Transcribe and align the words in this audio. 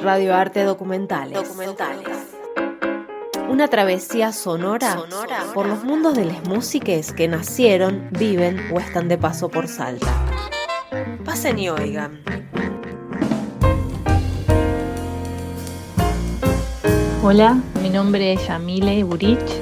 Radioarte 0.00 0.64
Documentales. 0.64 1.34
Documentales. 1.34 2.08
Una 3.48 3.68
travesía 3.68 4.32
sonora, 4.32 4.96
por 5.52 5.66
los 5.66 5.84
mundos 5.84 6.14
de 6.14 6.24
las 6.24 6.42
músiques 6.46 7.12
que 7.12 7.28
nacieron, 7.28 8.08
viven 8.12 8.72
o 8.72 8.78
están 8.78 9.08
de 9.08 9.18
paso 9.18 9.48
por 9.48 9.68
Salta. 9.68 10.06
Pasen 11.24 11.58
y 11.58 11.68
oigan. 11.68 12.22
Hola, 17.22 17.58
mi 17.82 17.90
nombre 17.90 18.32
es 18.32 18.46
Yamile 18.48 19.04
Burich. 19.04 19.60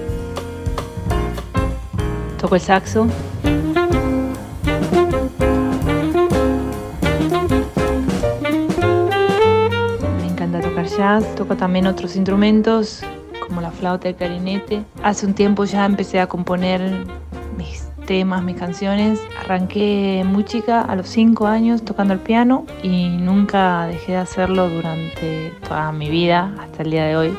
Toco 2.39 2.55
el 2.55 2.61
saxo, 2.61 3.09
jazz. 10.99 11.25
Toco 11.37 11.57
también 11.57 11.87
otros 11.87 12.17
instrumentos 12.17 13.03
como 13.47 13.61
la 13.61 13.71
flauta 13.71 14.09
el 14.09 14.17
clarinete. 14.17 14.83
Hace 15.03 15.25
un 15.27 15.33
tiempo 15.33 15.65
ya 15.65 15.87
empecé 15.87 16.21
a 16.21 16.27
componer 16.27 17.07
mis 17.57 17.89
temas, 18.07 18.43
mis 18.43 18.57
canciones. 18.57 19.21
Arranqué 19.41 20.25
muy 20.27 20.45
chica, 20.45 20.83
a 20.83 20.97
los 20.97 21.09
5 21.09 21.47
años, 21.47 21.85
tocando 21.85 22.13
el 22.15 22.21
piano 22.21 22.67
y 22.83 23.09
nunca 23.09 23.87
dejé 23.87 24.13
de 24.13 24.19
hacerlo 24.19 24.69
durante 24.69 25.53
toda 25.67 25.93
mi 25.93 26.11
vida 26.11 26.53
hasta 26.61 26.83
el 26.83 26.91
día 26.91 27.05
de 27.05 27.17
hoy. 27.17 27.39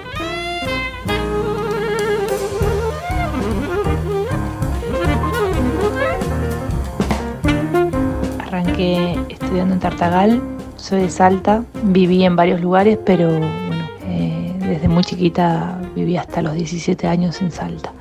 Arranqué 8.40 9.20
estudiando 9.30 9.74
en 9.76 9.80
Tartagal, 9.80 10.42
soy 10.80 11.02
de 11.02 11.10
Salta, 11.10 11.64
viví 11.84 12.24
en 12.24 12.36
varios 12.36 12.62
lugares, 12.62 12.98
pero 13.06 13.28
bueno, 13.28 13.90
eh, 14.06 14.54
desde 14.60 14.88
muy 14.88 15.04
chiquita 15.04 15.80
viví 15.96 16.18
hasta 16.18 16.42
los 16.42 16.54
17 16.54 17.08
años 17.08 17.42
en 17.42 17.52
Salta. 17.52 17.92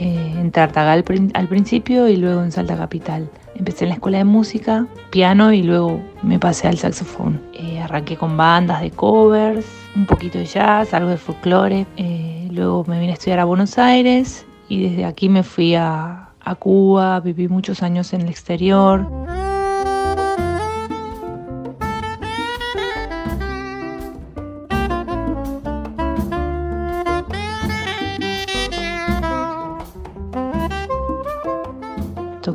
Eh, 0.00 0.34
en 0.38 0.52
Tartagal 0.52 1.04
al 1.34 1.48
principio 1.48 2.08
y 2.08 2.16
luego 2.16 2.42
en 2.42 2.52
Salta 2.52 2.76
Capital. 2.76 3.28
Empecé 3.56 3.84
en 3.84 3.88
la 3.88 3.94
escuela 3.96 4.18
de 4.18 4.24
música, 4.24 4.86
piano 5.10 5.52
y 5.52 5.62
luego 5.62 6.00
me 6.22 6.38
pasé 6.38 6.68
al 6.68 6.78
saxofón. 6.78 7.40
Eh, 7.54 7.80
arranqué 7.80 8.16
con 8.16 8.36
bandas 8.36 8.80
de 8.80 8.92
covers, 8.92 9.66
un 9.96 10.06
poquito 10.06 10.38
de 10.38 10.44
jazz, 10.44 10.94
algo 10.94 11.10
de 11.10 11.16
folclore. 11.16 11.86
luego 12.50 12.84
me 12.86 13.00
vine 13.00 13.12
a 13.12 13.14
estudiar 13.14 13.40
a 13.40 13.44
Buenos 13.44 13.78
Aires 13.78 14.46
y 14.68 14.88
desde 14.88 15.04
aquí 15.04 15.28
me 15.28 15.42
fui 15.42 15.74
a, 15.74 16.28
a 16.40 16.54
Cuba, 16.54 17.18
viví 17.20 17.48
muchos 17.48 17.82
años 17.82 18.12
en 18.12 18.20
el 18.20 18.28
exterior. 18.28 19.17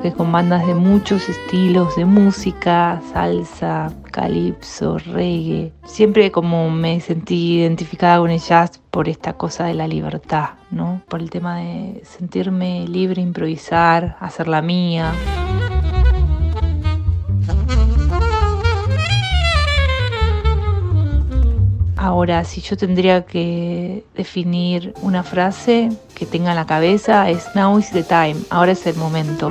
Toqué 0.03 0.15
con 0.17 0.31
bandas 0.33 0.67
de 0.67 0.75
muchos 0.75 1.29
estilos 1.29 1.95
de 1.95 2.03
música, 2.03 3.01
salsa, 3.13 3.93
calipso, 4.11 4.97
reggae. 4.97 5.71
Siempre 5.85 6.29
como 6.29 6.69
me 6.69 6.99
sentí 6.99 7.59
identificada 7.59 8.19
con 8.19 8.29
el 8.29 8.39
jazz 8.39 8.81
por 8.91 9.07
esta 9.07 9.33
cosa 9.33 9.65
de 9.65 9.75
la 9.75 9.87
libertad, 9.87 10.49
¿no? 10.71 11.01
Por 11.07 11.21
el 11.21 11.29
tema 11.29 11.57
de 11.57 12.01
sentirme 12.03 12.85
libre, 12.87 13.21
improvisar, 13.21 14.17
hacer 14.19 14.49
la 14.49 14.61
mía. 14.61 15.13
Ahora, 21.95 22.43
si 22.43 22.59
yo 22.59 22.75
tendría 22.75 23.25
que 23.25 24.03
definir 24.13 24.93
una 25.01 25.23
frase 25.23 25.89
que 26.13 26.25
tenga 26.25 26.49
en 26.49 26.57
la 26.57 26.65
cabeza, 26.65 27.29
es 27.29 27.47
Now 27.55 27.79
is 27.79 27.91
the 27.91 28.03
time, 28.03 28.35
ahora 28.49 28.73
es 28.73 28.85
el 28.85 28.97
momento. 28.97 29.49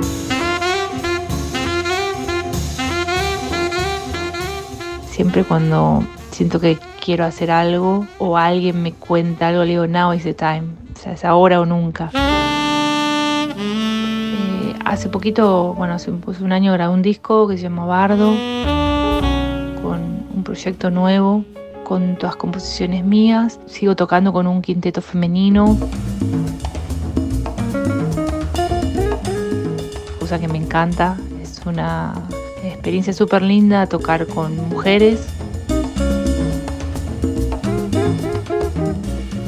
Siempre 5.23 5.45
cuando 5.45 6.03
siento 6.31 6.59
que 6.59 6.77
quiero 7.01 7.23
hacer 7.23 7.49
algo 7.49 8.05
o 8.19 8.35
alguien 8.35 8.83
me 8.83 8.91
cuenta 8.91 9.47
algo, 9.47 9.63
le 9.63 9.69
digo 9.69 9.87
Now 9.87 10.11
is 10.11 10.23
the 10.23 10.33
time, 10.33 10.63
o 10.93 10.99
sea, 10.99 11.13
es 11.13 11.23
ahora 11.23 11.61
o 11.61 11.65
nunca. 11.65 12.11
Eh, 13.57 14.73
hace 14.83 15.07
poquito, 15.07 15.75
bueno, 15.75 15.93
hace 15.93 16.11
un 16.11 16.51
año 16.51 16.73
grabé 16.73 16.93
un 16.93 17.01
disco 17.01 17.47
que 17.47 17.55
se 17.55 17.63
llama 17.63 17.85
Bardo, 17.85 18.33
con 19.81 20.27
un 20.35 20.43
proyecto 20.43 20.89
nuevo 20.89 21.45
con 21.85 22.17
todas 22.17 22.35
composiciones 22.35 23.05
mías. 23.05 23.61
Sigo 23.65 23.95
tocando 23.95 24.33
con 24.33 24.45
un 24.45 24.61
quinteto 24.61 25.01
femenino. 25.01 25.77
Cosa 30.19 30.37
que 30.37 30.49
me 30.49 30.57
encanta. 30.57 31.15
Es 31.41 31.61
una 31.65 32.13
experiencia 32.69 33.13
súper 33.13 33.41
linda 33.41 33.87
tocar 33.87 34.27
con 34.27 34.55
mujeres. 34.69 35.27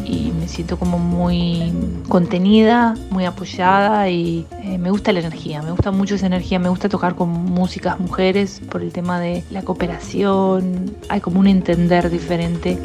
Y 0.06 0.32
me 0.40 0.48
siento 0.48 0.78
como 0.78 0.98
muy 1.00 1.72
contenida, 2.10 2.96
muy 3.10 3.26
apoyada 3.26 4.10
y 4.10 4.46
eh, 4.64 4.78
me 4.78 4.90
gusta 4.92 5.12
la 5.12 5.20
energía, 5.20 5.62
me 5.62 5.72
gusta 5.72 5.92
mucho 5.92 6.16
esa 6.16 6.28
energía, 6.28 6.60
me 6.60 6.70
gusta 6.70 6.90
tocar 6.90 7.16
con 7.16 7.30
músicas 7.30 8.00
mujeres 8.00 8.62
por 8.70 8.82
el 8.82 8.92
tema 8.92 9.20
de 9.20 9.44
la 9.52 9.64
cooperación, 9.64 10.96
hay 11.10 11.22
como 11.22 11.40
un 11.40 11.48
entender 11.48 12.10
diferente. 12.10 12.78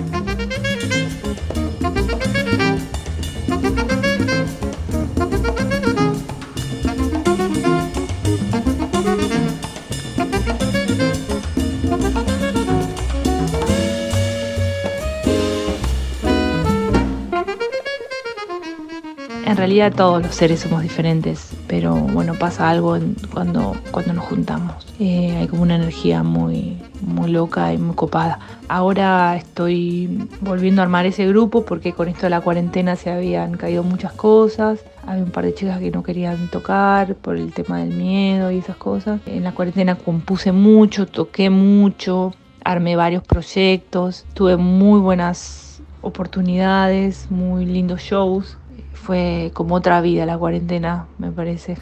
En 19.50 19.56
realidad 19.56 19.92
todos 19.92 20.22
los 20.22 20.32
seres 20.32 20.60
somos 20.60 20.80
diferentes, 20.80 21.50
pero 21.66 21.96
bueno, 21.96 22.34
pasa 22.34 22.70
algo 22.70 22.96
cuando, 23.32 23.74
cuando 23.90 24.12
nos 24.12 24.24
juntamos. 24.26 24.86
Eh, 25.00 25.38
hay 25.40 25.48
como 25.48 25.62
una 25.62 25.74
energía 25.74 26.22
muy, 26.22 26.78
muy 27.00 27.32
loca 27.32 27.74
y 27.74 27.78
muy 27.78 27.96
copada. 27.96 28.38
Ahora 28.68 29.34
estoy 29.34 30.28
volviendo 30.40 30.82
a 30.82 30.84
armar 30.84 31.04
ese 31.06 31.26
grupo 31.26 31.64
porque 31.64 31.92
con 31.92 32.06
esto 32.06 32.26
de 32.26 32.30
la 32.30 32.42
cuarentena 32.42 32.94
se 32.94 33.10
habían 33.10 33.56
caído 33.56 33.82
muchas 33.82 34.12
cosas. 34.12 34.84
Había 35.04 35.24
un 35.24 35.32
par 35.32 35.46
de 35.46 35.52
chicas 35.52 35.80
que 35.80 35.90
no 35.90 36.04
querían 36.04 36.48
tocar 36.50 37.16
por 37.16 37.34
el 37.34 37.52
tema 37.52 37.80
del 37.80 37.90
miedo 37.92 38.52
y 38.52 38.58
esas 38.58 38.76
cosas. 38.76 39.20
En 39.26 39.42
la 39.42 39.50
cuarentena 39.50 39.96
compuse 39.96 40.52
mucho, 40.52 41.06
toqué 41.06 41.50
mucho, 41.50 42.34
armé 42.62 42.94
varios 42.94 43.24
proyectos, 43.24 44.26
tuve 44.32 44.56
muy 44.56 45.00
buenas 45.00 45.82
oportunidades, 46.02 47.26
muy 47.32 47.66
lindos 47.66 48.00
shows 48.00 48.56
fue 49.02 49.50
como 49.54 49.74
otra 49.74 50.00
vida 50.00 50.26
la 50.26 50.38
cuarentena, 50.38 51.06
me 51.18 51.30
parece. 51.32 51.76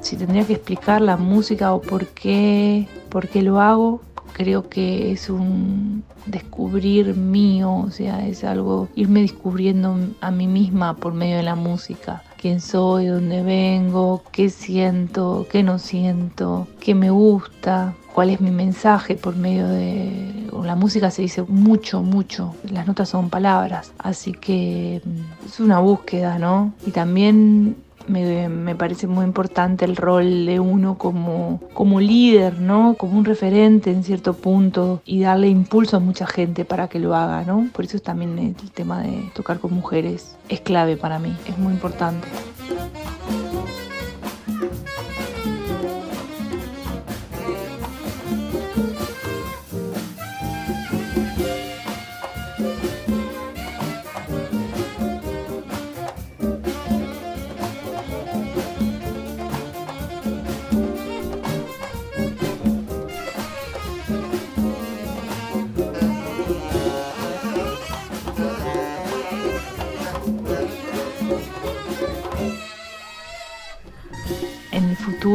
si 0.00 0.16
tendría 0.16 0.46
que 0.46 0.52
explicar 0.54 1.00
la 1.02 1.16
música 1.16 1.74
o 1.74 1.80
por 1.80 2.06
qué, 2.06 2.86
por 3.08 3.28
qué 3.28 3.42
lo 3.42 3.60
hago, 3.60 4.00
creo 4.32 4.68
que 4.68 5.10
es 5.10 5.28
un 5.28 5.95
descubrir 6.26 7.14
mío, 7.16 7.84
o 7.86 7.90
sea, 7.90 8.26
es 8.26 8.44
algo, 8.44 8.88
irme 8.94 9.22
descubriendo 9.22 9.96
a 10.20 10.30
mí 10.30 10.46
misma 10.46 10.96
por 10.96 11.14
medio 11.14 11.36
de 11.36 11.42
la 11.42 11.54
música. 11.54 12.22
Quién 12.40 12.60
soy, 12.60 13.06
dónde 13.06 13.42
vengo, 13.42 14.22
qué 14.32 14.50
siento, 14.50 15.46
qué 15.50 15.62
no 15.62 15.78
siento, 15.78 16.68
qué 16.80 16.94
me 16.94 17.10
gusta, 17.10 17.94
cuál 18.14 18.30
es 18.30 18.40
mi 18.40 18.50
mensaje 18.50 19.14
por 19.14 19.36
medio 19.36 19.66
de 19.68 20.36
la 20.66 20.74
música 20.74 21.10
se 21.10 21.22
dice 21.22 21.42
mucho, 21.42 22.02
mucho, 22.02 22.54
las 22.70 22.86
notas 22.86 23.08
son 23.08 23.30
palabras, 23.30 23.92
así 23.98 24.32
que 24.32 25.00
mm, 25.04 25.46
es 25.46 25.60
una 25.60 25.78
búsqueda, 25.78 26.38
¿no? 26.38 26.72
Y 26.86 26.90
también 26.90 27.76
me, 28.08 28.74
parece 28.74 29.06
muy 29.06 29.24
importante 29.24 29.84
el 29.84 29.96
rol 29.96 30.46
de 30.46 30.60
uno 30.60 30.98
como, 30.98 31.60
como 31.72 32.00
líder, 32.00 32.60
¿no? 32.60 32.94
Como 32.94 33.18
un 33.18 33.24
referente 33.24 33.90
en 33.90 34.04
cierto 34.04 34.34
punto 34.34 35.00
y 35.04 35.20
darle 35.20 35.48
impulso 35.48 35.96
a 35.96 36.00
mucha 36.00 36.26
gente 36.26 36.64
para 36.64 36.88
que 36.88 36.98
lo 36.98 37.14
haga, 37.14 37.44
¿no? 37.44 37.68
Por 37.72 37.84
eso 37.84 37.98
también 37.98 38.38
el 38.38 38.70
tema 38.70 39.02
de 39.02 39.30
tocar 39.34 39.58
con 39.58 39.72
mujeres 39.72 40.36
es 40.48 40.60
clave 40.60 40.96
para 40.96 41.18
mí, 41.18 41.36
es 41.46 41.58
muy 41.58 41.72
importante. 41.72 42.26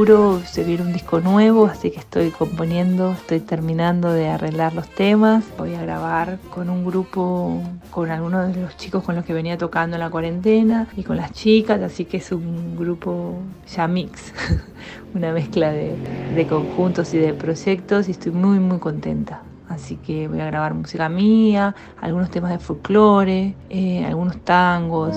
Futuro 0.01 0.41
viene 0.65 0.81
un 0.81 0.93
disco 0.93 1.19
nuevo, 1.19 1.67
así 1.67 1.91
que 1.91 1.99
estoy 1.99 2.31
componiendo, 2.31 3.11
estoy 3.11 3.39
terminando 3.39 4.11
de 4.11 4.29
arreglar 4.29 4.73
los 4.73 4.89
temas. 4.89 5.43
Voy 5.59 5.75
a 5.75 5.81
grabar 5.83 6.39
con 6.49 6.71
un 6.71 6.83
grupo, 6.83 7.61
con 7.91 8.09
algunos 8.09 8.51
de 8.51 8.63
los 8.63 8.75
chicos 8.77 9.03
con 9.03 9.15
los 9.15 9.23
que 9.25 9.33
venía 9.33 9.59
tocando 9.59 9.97
en 9.97 9.99
la 9.99 10.09
cuarentena 10.09 10.87
y 10.97 11.03
con 11.03 11.17
las 11.17 11.33
chicas, 11.33 11.79
así 11.83 12.05
que 12.05 12.17
es 12.17 12.31
un 12.31 12.75
grupo 12.75 13.43
ya 13.71 13.87
mix, 13.87 14.33
una 15.13 15.33
mezcla 15.33 15.71
de, 15.71 15.95
de 16.33 16.47
conjuntos 16.47 17.13
y 17.13 17.19
de 17.19 17.35
proyectos 17.35 18.07
y 18.07 18.11
estoy 18.11 18.31
muy 18.31 18.57
muy 18.57 18.79
contenta. 18.79 19.43
Así 19.69 19.97
que 19.97 20.27
voy 20.27 20.39
a 20.39 20.47
grabar 20.47 20.73
música 20.73 21.09
mía, 21.09 21.75
algunos 22.01 22.31
temas 22.31 22.49
de 22.49 22.57
folclore, 22.57 23.53
eh, 23.69 24.03
algunos 24.03 24.37
tangos. 24.37 25.15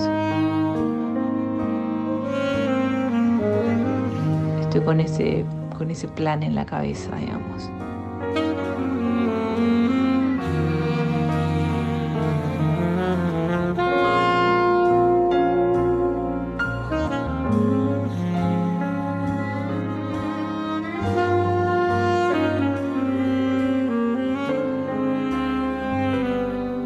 Con 4.82 5.00
ese, 5.00 5.44
con 5.79 5.88
ese 5.91 6.09
plan 6.09 6.43
en 6.43 6.56
la 6.56 6.67
cabeza, 6.67 7.15
digamos. 7.17 7.71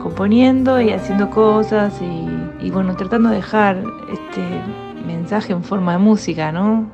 componiendo 0.02 0.81
y 0.81 0.91
haciendo 0.91 1.31
cosas 1.31 2.00
y, 2.02 2.67
y, 2.67 2.70
bueno, 2.70 2.96
tratando 2.96 3.31
de 3.31 3.37
dejar 3.37 3.82
este 4.12 4.43
mensaje 5.06 5.52
en 5.52 5.62
forma 5.62 5.93
de 5.93 5.99
música, 5.99 6.50
¿no? 6.50 6.87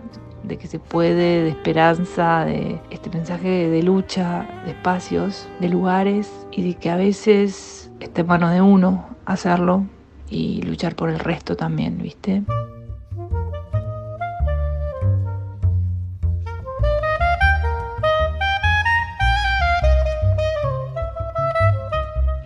De 0.45 0.59
que 0.59 0.67
se 0.67 0.79
puede, 0.79 1.43
de 1.43 1.49
esperanza, 1.49 2.45
de 2.45 2.79
este 2.91 3.11
mensaje 3.11 3.69
de 3.69 3.83
lucha, 3.83 4.47
de 4.65 4.73
espacios, 4.73 5.49
de 5.59 5.69
lugares 5.69 6.47
y 6.51 6.63
de 6.69 6.75
que 6.75 6.91
a 6.91 6.97
veces 6.97 7.91
está 8.01 8.21
en 8.21 8.27
manos 8.27 8.51
de 8.53 8.61
uno 8.61 9.07
hacerlo 9.25 9.85
y 10.29 10.63
luchar 10.63 10.97
por 10.97 11.11
el 11.11 11.19
resto 11.19 11.57
también, 11.57 11.99
¿viste? 11.99 12.43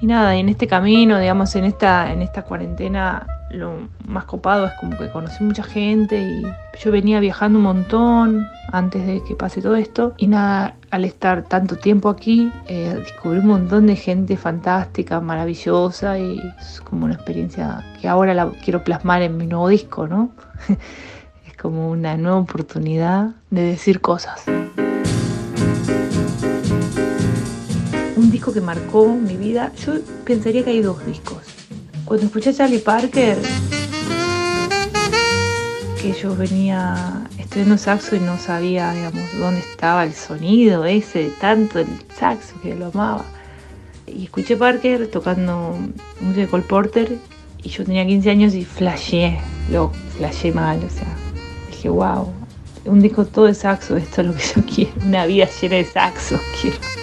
Y 0.01 0.07
nada, 0.07 0.37
y 0.37 0.41
en 0.41 0.49
este 0.49 0.69
camino, 0.69 1.19
digamos, 1.19 1.57
en 1.57 1.65
esta, 1.65 2.13
en 2.13 2.23
esta 2.23 2.43
cuarentena, 2.43 3.27
lo 3.51 3.89
más 4.07 4.25
copado 4.25 4.67
es 4.67 4.73
como 4.75 4.97
que 4.97 5.09
conocí 5.11 5.43
mucha 5.43 5.63
gente 5.63 6.21
y 6.21 6.43
yo 6.81 6.93
venía 6.93 7.21
viajando 7.21 7.59
un 7.59 7.65
montón 7.65 8.47
antes 8.73 9.07
de 9.07 9.23
que 9.25 9.35
pase 9.35 9.63
todo 9.63 9.77
esto. 9.77 10.15
Y 10.17 10.27
nada, 10.27 10.77
al 10.91 11.05
estar 11.05 11.45
tanto 11.45 11.77
tiempo 11.77 12.09
aquí, 12.09 12.53
eh, 12.67 12.95
descubrí 12.99 13.39
un 13.39 13.47
montón 13.47 13.87
de 13.87 13.97
gente 13.97 14.37
fantástica, 14.37 15.21
maravillosa 15.21 16.19
y 16.19 16.41
es 16.61 16.81
como 16.81 17.07
una 17.07 17.15
experiencia 17.15 17.85
que 18.01 18.09
ahora 18.09 18.35
la 18.35 18.51
quiero 18.65 18.85
plasmar 18.85 19.23
en 19.23 19.37
mi 19.37 19.47
nuevo 19.47 19.69
disco, 19.69 20.07
¿no? 20.07 20.31
es 21.47 21.57
como 21.57 21.91
una 21.91 22.17
nueva 22.17 22.39
oportunidad 22.39 23.31
de 23.51 23.63
decir 23.63 24.01
cosas. 24.01 24.45
un 28.19 28.33
disco 28.33 28.53
que 28.53 28.61
marcó 28.61 29.07
mi 29.09 29.37
vida, 29.37 29.73
yo 29.77 29.95
pensaría 30.25 30.65
que 30.65 30.71
hay 30.71 30.83
dos 30.83 31.07
discos. 31.07 31.58
Cuando 32.09 32.25
escuché 32.25 32.49
a 32.49 32.55
Charlie 32.55 32.79
Parker, 32.79 33.37
que 36.01 36.13
yo 36.15 36.35
venía 36.35 37.29
estudiando 37.39 37.77
saxo 37.77 38.17
y 38.17 38.21
no 38.21 38.39
sabía, 38.39 38.95
digamos, 38.95 39.25
dónde 39.39 39.61
estaba 39.61 40.05
el 40.05 40.15
sonido 40.15 40.87
ese 40.87 41.25
de 41.25 41.31
tanto 41.33 41.81
el 41.81 41.87
saxo 42.19 42.55
que 42.63 42.75
lo 42.75 42.87
amaba. 42.87 43.27
Y 44.07 44.25
escuché 44.25 44.57
Parker 44.57 45.09
tocando 45.09 45.79
música 46.23 46.41
de 46.41 46.49
Cole 46.49 46.65
Porter 46.65 47.19
y 47.63 47.69
yo 47.69 47.85
tenía 47.85 48.07
15 48.07 48.31
años 48.31 48.55
y 48.55 48.65
flashé, 48.65 49.39
lo 49.71 49.93
flashé 50.17 50.51
mal, 50.51 50.79
o 50.79 50.89
sea, 50.89 51.15
dije, 51.71 51.91
wow, 51.91 52.33
un 52.87 53.03
disco 53.03 53.27
todo 53.27 53.45
de 53.45 53.55
saxo, 53.55 53.99
esto 53.99 54.23
es 54.23 54.27
lo 54.29 54.35
que 54.35 54.43
yo 54.57 54.75
quiero, 54.75 54.93
una 55.05 55.27
vida 55.27 55.47
llena 55.61 55.77
de 55.77 55.85
saxo 55.85 56.41
quiero. 56.59 56.98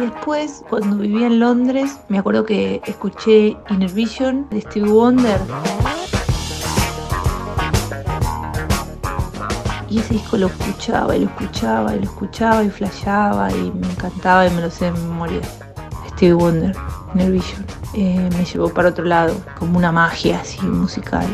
Después, 0.00 0.62
cuando 0.68 0.96
vivía 0.96 1.26
en 1.26 1.40
Londres, 1.40 1.98
me 2.08 2.18
acuerdo 2.18 2.44
que 2.44 2.80
escuché 2.86 3.56
Inner 3.68 3.90
Vision 3.92 4.48
de 4.50 4.60
Stevie 4.62 4.90
Wonder. 4.90 5.40
Y 9.88 9.98
ese 9.98 10.14
disco 10.14 10.36
lo 10.36 10.46
escuchaba 10.46 11.16
y 11.16 11.20
lo 11.20 11.26
escuchaba 11.26 11.94
y 11.94 11.98
lo 11.98 12.04
escuchaba 12.04 12.62
y 12.62 12.70
flasheaba 12.70 13.50
y 13.52 13.72
me 13.72 13.86
encantaba 13.88 14.46
y 14.46 14.50
me 14.50 14.62
lo 14.62 14.70
sé 14.70 14.86
de 14.86 14.92
memoria. 14.92 15.40
Stevie 16.14 16.34
Wonder, 16.34 16.76
Inner 17.14 17.32
Vision. 17.32 17.66
Eh, 17.94 18.28
me 18.36 18.44
llevó 18.44 18.68
para 18.68 18.90
otro 18.90 19.04
lado, 19.04 19.34
como 19.58 19.76
una 19.76 19.90
magia 19.90 20.40
así 20.40 20.60
musical. 20.62 21.26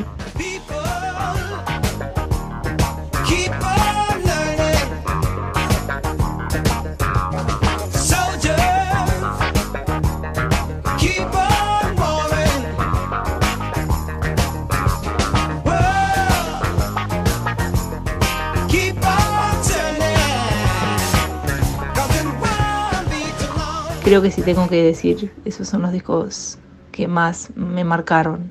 Que 24.23 24.31
si 24.31 24.43
tengo 24.43 24.69
que 24.69 24.83
decir, 24.83 25.33
esos 25.45 25.69
son 25.69 25.83
los 25.83 25.93
discos 25.93 26.59
que 26.93 27.09
más 27.09 27.51
me 27.57 27.85
marcaron. 27.85 28.49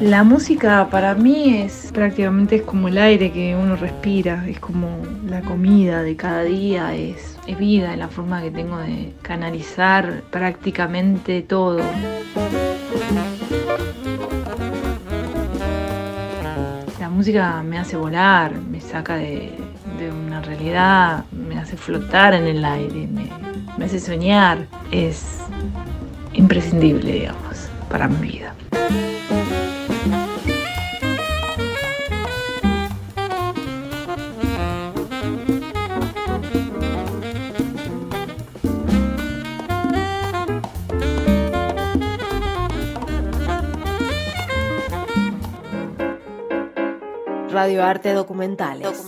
La 0.00 0.24
música 0.24 0.88
para 0.90 1.14
mí 1.14 1.58
es 1.58 1.90
prácticamente 1.92 2.56
es 2.56 2.62
como 2.62 2.88
el 2.88 2.98
aire 2.98 3.30
que 3.32 3.54
uno 3.54 3.76
respira, 3.76 4.48
es 4.48 4.58
como 4.58 4.98
la 5.26 5.42
comida 5.42 6.02
de 6.02 6.16
cada 6.16 6.42
día, 6.42 6.94
es, 6.94 7.36
es 7.46 7.58
vida, 7.58 7.92
es 7.92 7.98
la 7.98 8.08
forma 8.08 8.42
que 8.42 8.50
tengo 8.50 8.78
de 8.78 9.12
canalizar 9.22 10.22
prácticamente 10.30 11.42
todo. 11.42 11.80
Música 17.20 17.62
me 17.62 17.78
hace 17.78 17.98
volar, 17.98 18.54
me 18.54 18.80
saca 18.80 19.16
de, 19.16 19.52
una 20.10 20.40
realidad, 20.40 21.26
me 21.30 21.58
hace 21.58 21.76
flotar 21.76 22.32
en 22.32 22.44
el 22.44 22.64
aire, 22.64 23.06
me, 23.08 23.28
me 23.76 23.84
hace 23.84 24.00
soñar. 24.00 24.66
Es 24.90 25.40
imprescindible, 26.32 27.12
digamos, 27.12 27.68
para 27.90 28.08
mi 28.08 28.26
vida. 28.26 28.54
Radio 47.50 47.82
Arte 47.84 48.12
Documentales. 48.12 49.04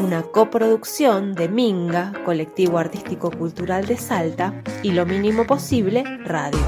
Una 0.00 0.22
coproducción 0.22 1.34
de 1.34 1.48
Minga, 1.48 2.12
Colectivo 2.26 2.78
Artístico 2.78 3.30
Cultural 3.30 3.86
de 3.86 3.96
Salta, 3.96 4.62
y 4.82 4.92
Lo 4.92 5.06
Mínimo 5.06 5.46
Posible, 5.46 6.04
Radio. 6.24 6.60